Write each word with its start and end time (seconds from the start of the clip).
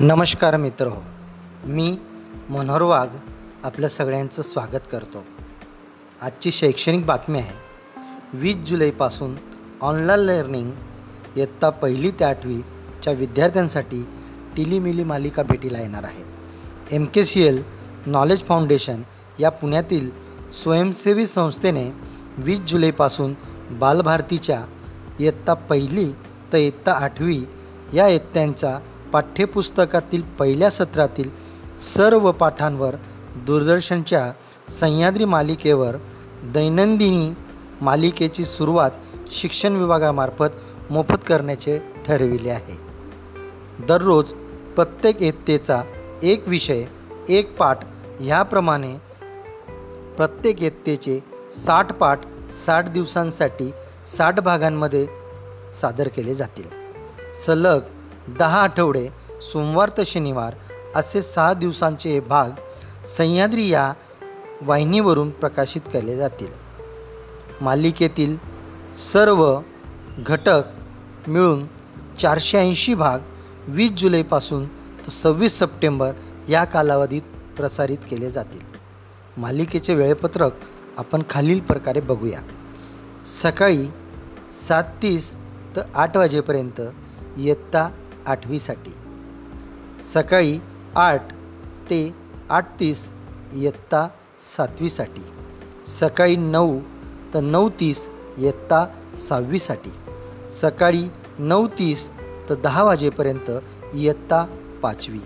नमस्कार 0.00 0.56
मित्र 0.56 0.86
हो 0.86 1.02
मी 1.66 1.86
मनोहर 2.50 2.82
वाघ 2.82 3.08
आपल्या 3.64 3.88
सगळ्यांचं 3.88 4.42
स्वागत 4.42 4.86
करतो. 4.92 5.22
आजची 6.22 6.50
शैक्षणिक 6.50 7.04
बातमी 7.06 7.38
आहे 7.38 8.38
वीस 8.38 8.56
जुलैपासून 8.68 9.36
ऑनलाईन 9.80 10.20
लर्निंग 10.20 10.70
इयत्ता 11.36 11.70
पहिली 11.70 12.10
ते 12.10 12.24
आठवीच्या 12.24 13.12
विद्यार्थ्यांसाठी 13.12 14.02
टिलीमिली 14.56 15.04
मालिका 15.04 15.42
भेटीला 15.42 15.80
येणार 15.80 16.04
आहे. 16.04 16.24
M 16.90 17.04
K 17.04 17.24
C 17.24 17.42
L 17.42 17.62
knowledge 18.06 18.42
foundation 18.44 19.02
या 19.40 19.50
पुण्यातील 19.50 20.10
स्वयंसेवी 20.52 21.26
संस्थेने 21.26 21.88
वीस 22.38 22.60
जुलैपासून 22.60 23.34
बालभारतीच्या 23.78 24.60
इयत्ता 25.20 25.54
पहिली 25.70 26.10
तर 26.52 26.58
इयत्ता 26.58 26.92
आठवी 26.94 27.42
या 27.94 28.08
इयत्तांचा 28.08 28.78
पाठ्यपुस्तकातील 29.12 30.22
पहिल्या 30.22 30.70
सत्रातील 30.70 31.30
सर्व 31.78 32.32
पाठांवर 32.32 32.94
दूरदर्शनच्या 33.36 34.32
सह्याद्री 34.70 35.24
मालिकेवर 35.24 35.96
दैनंदिनी 36.42 37.34
मालिकेची 37.80 38.44
सुरुवात 38.44 38.90
शिक्षण 39.30 39.76
विभागामार्फत 39.76 40.90
मोफत 40.90 41.24
करण्याचे 41.26 41.78
ठरविले 42.06 42.50
आहे. 42.50 42.78
दररोज 43.88 44.32
प्रत्येक 44.74 45.22
इयत्तेचा 45.22 45.82
एक 46.22 46.48
विषय 46.48 46.84
एक 47.28 47.56
पाठ 47.56 47.78
ह्याप्रमाणे 48.20 48.96
प्रत्येक 50.16 50.62
इयत्तेचे 50.62 51.20
साठ 51.52 51.92
पाठ 51.92 52.20
साठ 52.66 52.88
दिवसांसाठी 52.88 53.70
साठ 54.06 54.40
भागांमध्ये 54.40 55.06
सादर 55.80 56.08
केले 56.08 56.34
जातील. 56.34 56.68
सलग 57.46 57.80
दहा 58.28 58.62
आठवडे 58.62 59.08
सोमवार 59.42 59.88
ते 59.88 60.04
शनिवार 60.04 60.54
असे 60.94 61.22
सहा 61.22 61.54
दिवसांचे 61.54 62.10
हे 62.10 62.20
भाग 62.20 62.50
सह्याद्री 63.06 63.68
या 63.68 63.92
वाहिनीवरून 64.62 65.30
प्रकाशित 65.30 65.80
केले 65.92 66.16
जातील. 66.16 66.48
मालिकेतील 67.60 68.36
सर्व 68.96 69.60
घटक 70.26 70.62
मिळून 71.26 71.66
चारशे 72.20 72.58
ऐंशी 72.58 72.94
भाग 72.94 73.18
वीस 73.68 73.90
जुलैपासून 73.90 74.66
तर 74.66 75.10
सव्वीस 75.10 75.58
सप्टेंबर 75.58 76.12
या 76.48 76.64
कालावधीत 76.64 77.22
प्रसारित 77.56 77.98
केले 78.10 78.30
जातील. 78.30 78.60
मालिकेचे 79.36 79.94
वेळपत्रक 79.94 80.52
आपण 80.98 81.22
खालील 81.30 81.60
प्रकारे 81.60 82.00
बघूया. 82.00 82.40
सकाळी 83.26 83.86
सात 84.68 84.84
तीस 85.02 85.36
तर 85.76 85.82
आठ 85.94 86.16
वाजेपर्यंत 86.16 86.80
इयत्ता 87.36 87.88
आठवीसाठी 88.26 88.92
सकाळी 90.04 90.58
आठ 90.94 91.32
ते 91.90 92.14
आठ 92.48 92.80
तीस 92.80 93.12
इयत्ता 93.52 94.08
सातवीसाठी 94.56 95.22
सकाळी 95.86 96.36
नऊ 96.36 96.80
तर 97.34 97.40
नऊ 97.40 97.68
तीस 97.68 98.08
इयत्ता 98.38 98.86
सहावीसाठी 99.16 99.90
सकाळी 100.50 101.08
नऊ 101.38 101.66
तीस 101.66 102.10
तर 102.48 102.54
दहा 102.54 102.82
वाजेपर्यंत 102.82 103.50
इयत्ता 103.94 104.44
पाचवी. 104.82 105.20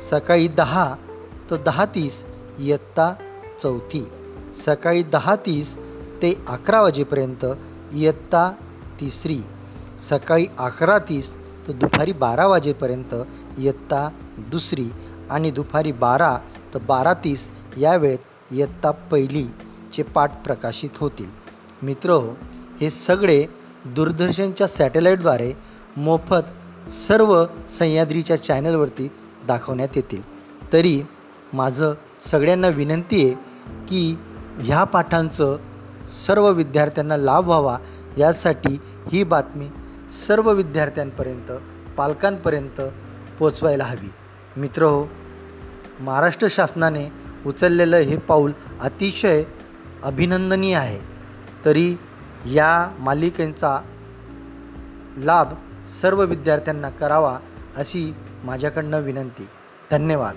सकाळी 0.00 0.48
दहा 0.48 0.94
तर 1.50 1.56
दहा 1.56 1.84
तीस 1.84 2.24
इयत्ता 2.58 3.12
चौथी. 3.62 4.04
सकाळी 4.54 5.02
दहा 5.02 5.36
तीस 5.36 5.76
ते 6.22 6.34
अकरा 6.48 6.82
वाजेपर्यंत 6.82 7.44
इयत्ता 7.92 8.50
तिसरी. 9.00 9.40
सकाळी 10.00 10.46
अकरा 10.58 10.98
तीस 10.98 11.36
तर 11.68 11.72
दुपारी 11.72 12.12
बारा 12.12 12.46
वाजेपर्यंत 12.46 13.14
इयत्ता 13.58 14.08
दुसरी 14.50 14.90
आणि 15.30 15.50
दुपारी 15.50 15.92
बारा 15.92 16.36
तर 16.74 16.78
बारा 16.78 17.12
तीस 17.14 17.48
या 17.78 17.96
वेळेत 17.96 18.52
इयत्ता 18.52 18.90
पहिलीचे 18.90 20.02
पाठ 20.02 20.42
प्रकाशित 20.44 20.98
होतील. 21.00 21.28
मित्र 21.82 22.18
हे 22.80 22.90
सगळे 22.90 23.44
दूरदर्शनच्या 23.84 24.66
सॅटेलाईटद्वारे 24.68 25.52
मोफत 25.96 26.90
सर्व 26.90 27.44
सह्याद्रीच्या 27.68 28.42
चॅनलवरती 28.42 29.08
दाखवण्यात 29.46 29.96
येतील. 29.96 30.20
तरी 30.72 31.02
माझं 31.52 31.94
सगळ्यांना 32.20 32.68
विनंती 32.68 33.24
आहे 33.24 33.34
की 33.88 34.16
ह्या 34.58 34.84
पाठांचं 34.84 35.56
सर्व 36.26 36.50
विद्यार्थ्यांना 36.50 37.16
लाभ 37.16 37.46
व्हावा 37.46 37.76
यासाठी 38.18 38.78
ही 39.12 39.24
बातमी 39.24 39.68
सर्व 40.12 40.52
विद्यार्थ्यांपर्यंत 40.52 41.52
पालकांपर्यंत 41.96 42.80
पोचवायला 43.38 43.84
हवी. 43.84 44.12
मित्र 44.56 44.82
हो 44.82 45.06
महाराष्ट्र 46.00 46.46
शासनाने 46.50 47.12
उचललेलं 47.46 47.96
हे 47.96 48.16
पाऊल 48.16 48.52
अतिशय 48.80 49.44
अभिनंदनीय 50.02 50.74
आहे. 50.74 51.00
तरी 51.64 51.96
या 52.46 52.96
मालिकेचा 52.98 53.80
लाभ 55.16 55.48
सर्व 55.88 56.24
विद्यार्थ्यांना 56.24 56.90
करावा 56.90 57.38
अशी 57.76 58.14
माझ्याकडनं 58.44 59.00
विनंती. 59.00 59.48
धन्यवाद. 59.90 60.34